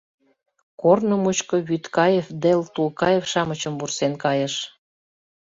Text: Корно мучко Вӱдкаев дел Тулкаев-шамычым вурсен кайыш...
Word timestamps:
Корно 0.81 1.15
мучко 1.23 1.55
Вӱдкаев 1.67 2.27
дел 2.43 2.61
Тулкаев-шамычым 2.73 3.73
вурсен 3.79 4.13
кайыш... 4.23 4.55